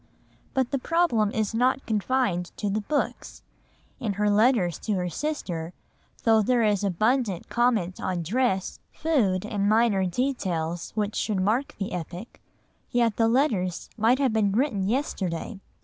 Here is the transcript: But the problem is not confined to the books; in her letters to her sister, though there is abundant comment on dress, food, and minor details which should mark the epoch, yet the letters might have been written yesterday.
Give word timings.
But 0.55 0.71
the 0.71 0.79
problem 0.79 1.29
is 1.31 1.53
not 1.53 1.85
confined 1.85 2.51
to 2.57 2.71
the 2.71 2.81
books; 2.81 3.43
in 3.99 4.13
her 4.13 4.31
letters 4.31 4.79
to 4.79 4.93
her 4.95 5.09
sister, 5.11 5.73
though 6.23 6.41
there 6.41 6.63
is 6.63 6.83
abundant 6.83 7.49
comment 7.49 8.01
on 8.01 8.23
dress, 8.23 8.79
food, 8.91 9.45
and 9.45 9.69
minor 9.69 10.07
details 10.07 10.89
which 10.95 11.15
should 11.15 11.39
mark 11.39 11.75
the 11.77 11.93
epoch, 11.93 12.39
yet 12.89 13.17
the 13.17 13.27
letters 13.27 13.91
might 13.95 14.17
have 14.17 14.33
been 14.33 14.51
written 14.51 14.89
yesterday. 14.89 15.59